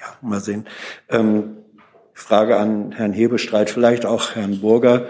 [0.00, 0.66] Ja, mal sehen.
[1.10, 1.58] Ähm,
[2.14, 5.08] Frage an Herrn Hebestreit, vielleicht auch Herrn Burger.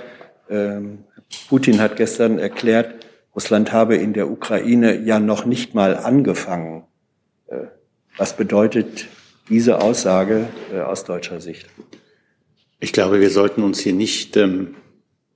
[0.51, 1.05] Ähm,
[1.49, 6.85] Putin hat gestern erklärt, Russland habe in der Ukraine ja noch nicht mal angefangen.
[7.47, 7.67] Äh,
[8.17, 9.07] was bedeutet
[9.49, 11.69] diese Aussage äh, aus deutscher Sicht?
[12.83, 14.75] Ich glaube, wir sollten uns hier nicht ähm,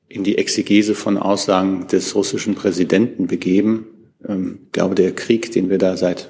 [0.09, 3.87] in die Exegese von Aussagen des russischen Präsidenten begeben.
[4.29, 6.29] Ähm, ich glaube, der Krieg, den wir da seit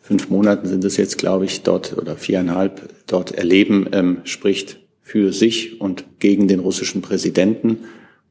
[0.00, 5.34] fünf Monaten sind es jetzt, glaube ich, dort oder viereinhalb dort erleben, ähm, spricht für
[5.34, 7.80] sich und gegen den russischen Präsidenten.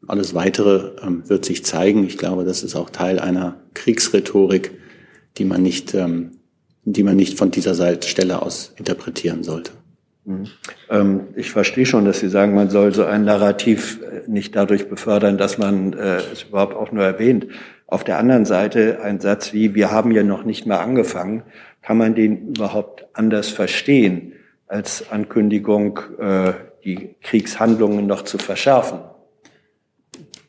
[0.08, 2.04] Alles Weitere ähm, wird sich zeigen.
[2.04, 4.72] Ich glaube, das ist auch Teil einer Kriegsrhetorik,
[5.38, 6.32] die man nicht, ähm,
[6.84, 9.74] die man nicht von dieser Stelle aus interpretieren sollte.
[10.30, 10.48] Mhm.
[10.92, 14.88] Ähm, ich verstehe schon, dass Sie sagen, man soll so ein Narrativ äh, nicht dadurch
[14.88, 17.48] befördern, dass man äh, es überhaupt auch nur erwähnt.
[17.88, 21.44] Auf der anderen Seite ein Satz wie, wir haben ja noch nicht mal angefangen,
[21.82, 24.34] kann man den überhaupt anders verstehen
[24.68, 26.54] als Ankündigung, äh,
[26.86, 29.00] die Kriegshandlungen noch zu verschärfen?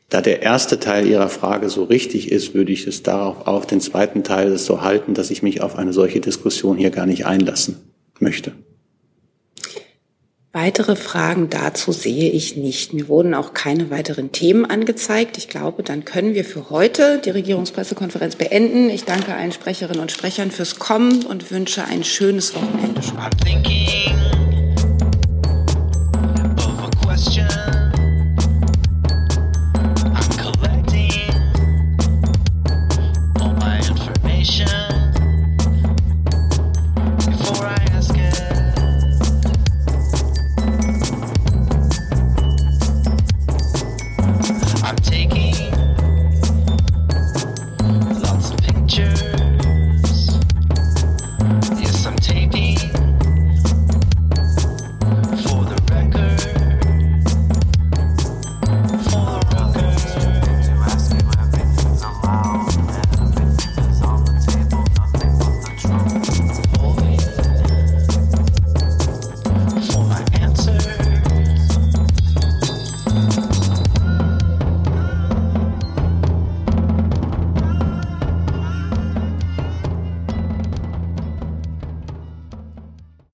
[0.09, 3.81] Da der erste Teil Ihrer Frage so richtig ist, würde ich es darauf auf den
[3.81, 7.77] zweiten Teil so halten, dass ich mich auf eine solche Diskussion hier gar nicht einlassen
[8.19, 8.51] möchte.
[10.53, 12.91] Weitere Fragen dazu sehe ich nicht.
[12.91, 15.37] Mir wurden auch keine weiteren Themen angezeigt.
[15.37, 18.89] Ich glaube, dann können wir für heute die Regierungspressekonferenz beenden.
[18.89, 22.99] Ich danke allen Sprecherinnen und Sprechern fürs Kommen und wünsche ein schönes Wochenende.